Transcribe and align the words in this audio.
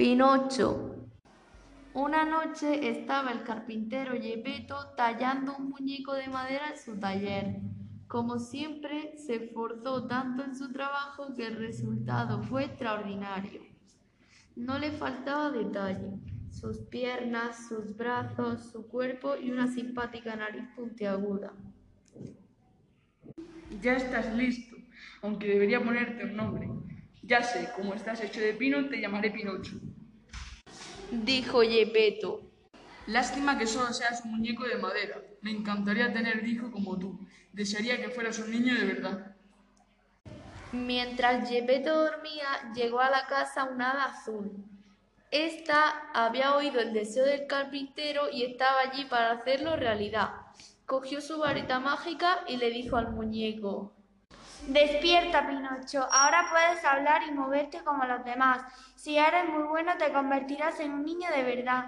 Pinocho. 0.00 0.96
Una 1.92 2.24
noche 2.24 2.88
estaba 2.88 3.32
el 3.32 3.42
carpintero 3.42 4.14
Gepetto 4.18 4.94
tallando 4.96 5.54
un 5.58 5.68
muñeco 5.68 6.14
de 6.14 6.26
madera 6.28 6.70
en 6.70 6.78
su 6.78 6.98
taller. 6.98 7.56
Como 8.08 8.38
siempre, 8.38 9.18
se 9.18 9.34
esforzó 9.34 10.06
tanto 10.06 10.42
en 10.42 10.56
su 10.56 10.72
trabajo 10.72 11.34
que 11.34 11.46
el 11.48 11.56
resultado 11.56 12.42
fue 12.44 12.64
extraordinario. 12.64 13.60
No 14.56 14.78
le 14.78 14.90
faltaba 14.90 15.50
detalle, 15.50 16.12
sus 16.50 16.78
piernas, 16.78 17.68
sus 17.68 17.94
brazos, 17.94 18.70
su 18.72 18.88
cuerpo 18.88 19.36
y 19.36 19.50
una 19.50 19.68
simpática 19.68 20.34
nariz 20.34 20.64
puntiaguda. 20.74 21.52
Ya 23.82 23.96
estás 23.96 24.34
listo, 24.34 24.76
aunque 25.20 25.46
debería 25.46 25.84
ponerte 25.84 26.24
un 26.24 26.36
nombre. 26.36 26.70
Ya 27.22 27.42
sé, 27.42 27.68
como 27.76 27.92
estás 27.92 28.24
hecho 28.24 28.40
de 28.40 28.54
pino, 28.54 28.88
te 28.88 28.98
llamaré 28.98 29.30
Pinocho. 29.30 29.78
Dijo 31.10 31.62
Gepetto. 31.62 32.40
Lástima 33.08 33.58
que 33.58 33.66
solo 33.66 33.92
seas 33.92 34.24
un 34.24 34.30
muñeco 34.30 34.62
de 34.64 34.76
madera. 34.76 35.20
Me 35.40 35.50
encantaría 35.50 36.12
tener 36.12 36.46
hijo 36.46 36.70
como 36.70 36.96
tú. 37.00 37.18
Desearía 37.52 38.00
que 38.00 38.10
fueras 38.10 38.38
un 38.38 38.52
niño 38.52 38.78
de 38.78 38.84
verdad. 38.84 39.34
Mientras 40.70 41.48
Gepetto 41.48 42.04
dormía, 42.04 42.72
llegó 42.76 43.00
a 43.00 43.10
la 43.10 43.26
casa 43.26 43.64
una 43.64 43.90
hada 43.90 44.04
azul. 44.04 44.52
Esta 45.32 46.10
había 46.14 46.54
oído 46.54 46.78
el 46.78 46.92
deseo 46.92 47.24
del 47.24 47.48
carpintero 47.48 48.30
y 48.30 48.44
estaba 48.44 48.80
allí 48.80 49.04
para 49.06 49.32
hacerlo 49.32 49.74
realidad. 49.74 50.30
Cogió 50.86 51.20
su 51.20 51.38
varita 51.38 51.80
mágica 51.80 52.44
y 52.46 52.56
le 52.56 52.70
dijo 52.70 52.96
al 52.96 53.10
muñeco 53.10 53.96
Despierta, 54.68 55.46
Pinocho. 55.48 56.06
Ahora 56.12 56.46
puedes 56.50 56.84
hablar 56.84 57.22
y 57.28 57.32
moverte 57.32 57.82
como 57.84 58.04
los 58.04 58.24
demás. 58.24 58.62
Si 58.94 59.16
eres 59.16 59.48
muy 59.48 59.64
bueno, 59.64 59.92
te 59.98 60.12
convertirás 60.12 60.78
en 60.80 60.92
un 60.92 61.04
niño 61.04 61.28
de 61.34 61.42
verdad. 61.42 61.86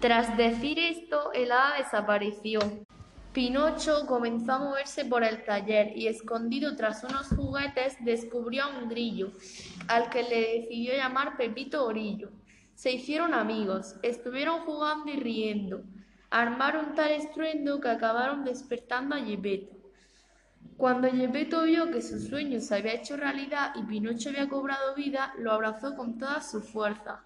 Tras 0.00 0.36
decir 0.36 0.78
esto, 0.78 1.32
el 1.32 1.50
hada 1.50 1.78
desapareció. 1.78 2.60
Pinocho 3.32 4.06
comenzó 4.06 4.52
a 4.52 4.58
moverse 4.58 5.04
por 5.04 5.24
el 5.24 5.44
taller 5.44 5.96
y, 5.96 6.06
escondido 6.06 6.76
tras 6.76 7.04
unos 7.04 7.28
juguetes, 7.28 7.96
descubrió 8.00 8.64
a 8.64 8.78
un 8.78 8.88
grillo, 8.88 9.32
al 9.88 10.08
que 10.08 10.22
le 10.22 10.60
decidió 10.60 10.94
llamar 10.94 11.36
Pepito 11.36 11.84
Orillo. 11.84 12.30
Se 12.74 12.92
hicieron 12.92 13.34
amigos, 13.34 13.96
estuvieron 14.02 14.60
jugando 14.60 15.10
y 15.10 15.16
riendo. 15.16 15.82
Armaron 16.30 16.94
tal 16.94 17.10
estruendo 17.10 17.80
que 17.80 17.88
acabaron 17.88 18.44
despertando 18.44 19.16
a 19.16 19.18
Gepetto. 19.18 19.77
Cuando 20.78 21.10
Gepetto 21.10 21.64
vio 21.64 21.90
que 21.90 22.00
su 22.00 22.20
sueño 22.20 22.60
se 22.60 22.76
había 22.76 22.94
hecho 22.94 23.16
realidad 23.16 23.72
y 23.74 23.82
Pinocho 23.82 24.28
había 24.28 24.48
cobrado 24.48 24.94
vida, 24.94 25.34
lo 25.36 25.50
abrazó 25.50 25.96
con 25.96 26.16
toda 26.16 26.40
su 26.40 26.62
fuerza. 26.62 27.24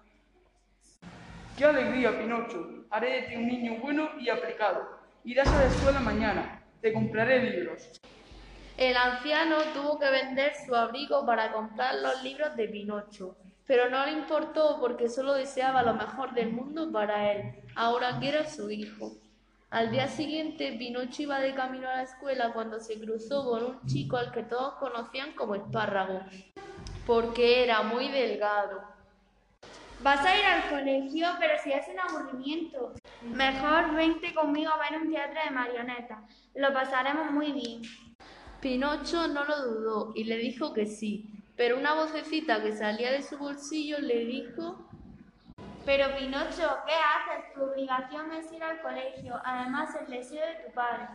¡Qué 1.55 1.63
alegría, 1.63 2.17
Pinocho! 2.17 2.87
Haré 2.89 3.11
de 3.11 3.21
ti 3.27 3.35
un 3.35 3.45
niño 3.45 3.77
bueno 3.79 4.09
y 4.19 4.27
aplicado. 4.29 4.97
Irás 5.23 5.47
a 5.49 5.59
la 5.59 5.67
escuela 5.67 5.99
mañana. 5.99 6.63
Te 6.81 6.91
compraré 6.91 7.43
libros. 7.43 8.01
El 8.75 8.97
anciano 8.97 9.57
tuvo 9.75 9.99
que 9.99 10.09
vender 10.09 10.53
su 10.65 10.73
abrigo 10.73 11.23
para 11.23 11.51
comprar 11.51 11.93
los 12.01 12.23
libros 12.23 12.55
de 12.55 12.67
Pinocho, 12.69 13.37
pero 13.67 13.87
no 13.87 14.03
le 14.03 14.13
importó 14.13 14.79
porque 14.79 15.09
solo 15.09 15.35
deseaba 15.35 15.83
lo 15.83 15.93
mejor 15.93 16.33
del 16.33 16.51
mundo 16.51 16.91
para 16.91 17.31
él, 17.31 17.53
ahora 17.75 18.19
que 18.19 18.29
era 18.29 18.49
su 18.49 18.71
hijo. 18.71 19.11
Al 19.73 19.89
día 19.89 20.07
siguiente, 20.07 20.75
Pinocho 20.77 21.23
iba 21.23 21.39
de 21.39 21.55
camino 21.55 21.89
a 21.89 21.95
la 21.95 22.03
escuela 22.03 22.53
cuando 22.53 22.79
se 22.79 22.99
cruzó 22.99 23.43
con 23.43 23.63
un 23.63 23.85
chico 23.87 24.17
al 24.17 24.31
que 24.31 24.43
todos 24.43 24.75
conocían 24.75 25.33
como 25.33 25.55
espárrago, 25.55 26.19
porque 27.07 27.63
era 27.63 27.81
muy 27.81 28.07
delgado. 28.09 28.83
Vas 30.03 30.23
a 30.23 30.37
ir 30.37 30.45
al 30.45 30.69
colegio, 30.69 31.27
pero 31.39 31.55
si 31.63 31.71
es 31.71 31.87
un 31.87 31.99
aburrimiento. 31.99 32.93
Mejor 33.23 33.95
vente 33.95 34.31
conmigo 34.35 34.69
a 34.71 34.77
ver 34.77 35.01
un 35.01 35.11
teatro 35.11 35.39
de 35.43 35.49
marionetas. 35.49 36.19
Lo 36.53 36.71
pasaremos 36.71 37.31
muy 37.31 37.51
bien. 37.53 37.81
Pinocho 38.61 39.27
no 39.27 39.43
lo 39.43 39.59
dudó 39.59 40.11
y 40.13 40.25
le 40.25 40.37
dijo 40.37 40.71
que 40.71 40.85
sí, 40.85 41.31
pero 41.55 41.79
una 41.79 41.95
vocecita 41.95 42.61
que 42.61 42.73
salía 42.73 43.11
de 43.11 43.23
su 43.23 43.39
bolsillo 43.39 43.97
le 43.97 44.23
dijo 44.25 44.87
pero 45.85 46.05
Pinocho, 46.17 46.77
¿qué 46.85 46.93
haces? 46.93 47.53
Tu 47.53 47.61
obligación 47.61 48.31
es 48.31 48.51
ir 48.51 48.63
al 48.63 48.81
colegio, 48.81 49.35
además 49.43 49.89
el 49.99 50.09
deseo 50.09 50.45
de 50.45 50.65
tu 50.65 50.73
padre. 50.73 51.07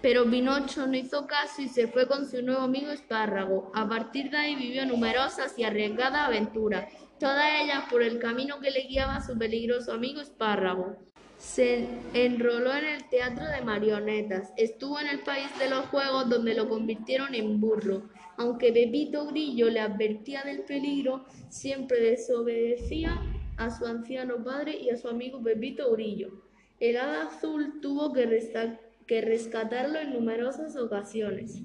Pero 0.00 0.24
Pinocho 0.24 0.86
no 0.86 0.96
hizo 0.96 1.26
caso 1.26 1.62
y 1.62 1.68
se 1.68 1.88
fue 1.88 2.06
con 2.06 2.28
su 2.28 2.40
nuevo 2.42 2.62
amigo 2.62 2.90
Espárrago. 2.90 3.72
A 3.74 3.88
partir 3.88 4.30
de 4.30 4.36
ahí 4.36 4.54
vivió 4.54 4.86
numerosas 4.86 5.58
y 5.58 5.64
arriesgadas 5.64 6.28
aventuras, 6.28 6.92
todas 7.18 7.50
ellas 7.62 7.84
por 7.90 8.02
el 8.02 8.20
camino 8.20 8.60
que 8.60 8.70
le 8.70 8.82
guiaba 8.82 9.20
su 9.20 9.36
peligroso 9.36 9.92
amigo 9.92 10.20
Espárrago. 10.20 10.96
Se 11.38 11.88
enroló 12.14 12.74
en 12.74 12.84
el 12.84 13.08
teatro 13.08 13.44
de 13.46 13.62
marionetas, 13.62 14.52
estuvo 14.56 15.00
en 15.00 15.08
el 15.08 15.20
país 15.20 15.48
de 15.58 15.68
los 15.68 15.86
juegos 15.86 16.28
donde 16.28 16.54
lo 16.54 16.68
convirtieron 16.68 17.34
en 17.34 17.60
burro. 17.60 18.08
Aunque 18.38 18.72
Pepito 18.72 19.26
Grillo 19.26 19.68
le 19.68 19.80
advertía 19.80 20.44
del 20.44 20.62
peligro, 20.62 21.24
siempre 21.48 22.00
desobedecía 22.00 23.20
a 23.56 23.70
su 23.70 23.86
anciano 23.86 24.42
padre 24.42 24.76
y 24.76 24.90
a 24.90 24.96
su 24.96 25.08
amigo 25.08 25.42
Pepito 25.42 25.92
Grillo. 25.92 26.30
El 26.78 26.96
hada 26.96 27.28
azul 27.28 27.80
tuvo 27.80 28.12
que, 28.12 29.20
rescatarlo 29.20 29.98
en 29.98 30.12
numerosas 30.12 30.76
ocasiones. 30.76 31.62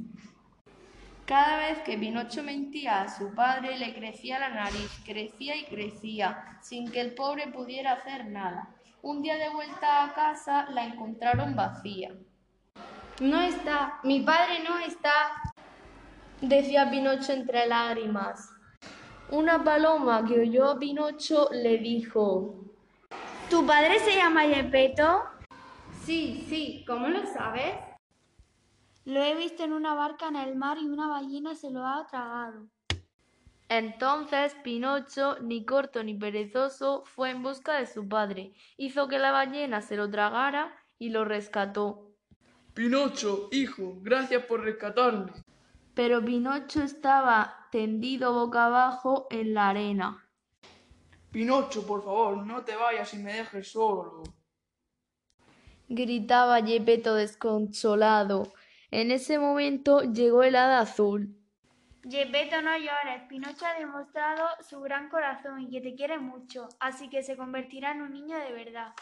Cada 1.25 1.67
vez 1.67 1.79
que 1.79 1.97
Pinocho 1.97 2.43
mentía 2.43 3.01
a 3.01 3.17
su 3.17 3.33
padre 3.33 3.77
le 3.77 3.93
crecía 3.93 4.39
la 4.39 4.49
nariz, 4.49 4.91
crecía 5.05 5.55
y 5.55 5.65
crecía, 5.65 6.57
sin 6.61 6.91
que 6.91 7.01
el 7.01 7.13
pobre 7.13 7.47
pudiera 7.47 7.93
hacer 7.93 8.25
nada. 8.27 8.75
Un 9.01 9.21
día 9.21 9.35
de 9.35 9.49
vuelta 9.49 10.05
a 10.05 10.13
casa 10.13 10.69
la 10.71 10.85
encontraron 10.85 11.55
vacía. 11.55 12.13
No 13.19 13.41
está, 13.41 13.99
mi 14.03 14.21
padre 14.21 14.63
no 14.67 14.79
está, 14.79 15.13
decía 16.41 16.89
Pinocho 16.89 17.33
entre 17.33 17.67
lágrimas. 17.67 18.49
Una 19.31 19.63
paloma 19.63 20.25
que 20.25 20.41
oyó 20.41 20.71
a 20.71 20.77
Pinocho 20.77 21.47
le 21.53 21.77
dijo 21.77 22.53
¿Tu 23.49 23.65
padre 23.65 23.97
se 23.99 24.17
llama 24.17 24.41
Gepetto? 24.41 25.23
Sí, 26.03 26.45
sí, 26.49 26.83
¿cómo 26.85 27.07
lo 27.07 27.25
sabes? 27.25 27.75
Lo 29.05 29.23
he 29.23 29.33
visto 29.35 29.63
en 29.63 29.71
una 29.71 29.93
barca 29.93 30.27
en 30.27 30.35
el 30.35 30.57
mar 30.57 30.77
y 30.79 30.85
una 30.85 31.07
ballena 31.07 31.55
se 31.55 31.71
lo 31.71 31.85
ha 31.85 32.05
tragado. 32.07 32.67
Entonces 33.69 34.53
Pinocho, 34.65 35.37
ni 35.39 35.63
corto 35.63 36.03
ni 36.03 36.13
perezoso, 36.13 37.03
fue 37.05 37.29
en 37.29 37.41
busca 37.41 37.79
de 37.79 37.85
su 37.85 38.09
padre, 38.09 38.53
hizo 38.75 39.07
que 39.07 39.17
la 39.17 39.31
ballena 39.31 39.81
se 39.81 39.95
lo 39.95 40.11
tragara 40.11 40.75
y 40.99 41.07
lo 41.07 41.23
rescató. 41.23 42.11
Pinocho, 42.73 43.47
hijo, 43.53 43.95
gracias 44.01 44.43
por 44.43 44.61
rescatarme. 44.61 45.31
Pero 45.93 46.23
Pinocho 46.23 46.83
estaba 46.83 47.67
tendido 47.71 48.33
boca 48.33 48.65
abajo 48.65 49.27
en 49.29 49.53
la 49.53 49.69
arena. 49.69 50.25
Pinocho, 51.31 51.85
por 51.85 52.03
favor, 52.03 52.45
no 52.45 52.63
te 52.63 52.75
vayas 52.75 53.13
y 53.13 53.17
me 53.17 53.33
dejes 53.33 53.71
solo. 53.71 54.23
Gritaba 55.87 56.61
Gepetto 56.61 57.15
desconsolado. 57.15 58.53
En 58.91 59.11
ese 59.11 59.39
momento 59.39 60.01
llegó 60.01 60.43
el 60.43 60.55
hada 60.55 60.79
azul. 60.81 61.37
Gepetto, 62.09 62.61
no 62.61 62.77
llores. 62.77 63.23
Pinocho 63.29 63.65
ha 63.65 63.79
demostrado 63.79 64.47
su 64.67 64.81
gran 64.81 65.09
corazón 65.09 65.61
y 65.61 65.69
que 65.69 65.81
te 65.81 65.95
quiere 65.95 66.17
mucho, 66.17 66.67
así 66.79 67.09
que 67.09 67.23
se 67.23 67.37
convertirá 67.37 67.91
en 67.91 68.01
un 68.01 68.13
niño 68.13 68.37
de 68.37 68.51
verdad. 68.51 68.93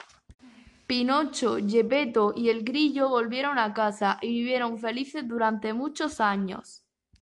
Pinocho, 0.89 1.57
Gepetto 1.67 2.33
y 2.35 2.49
el 2.49 2.63
grillo 2.63 3.09
volvieron 3.09 3.59
a 3.59 3.75
casa 3.75 4.17
y 4.23 4.29
vivieron 4.29 4.79
felices 4.79 5.27
durante 5.27 5.71
muchos 5.71 6.19
años. 6.19 6.83